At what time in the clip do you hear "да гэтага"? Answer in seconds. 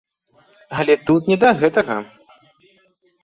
1.43-1.97